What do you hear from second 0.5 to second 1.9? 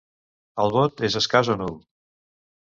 El bot és escàs o nul.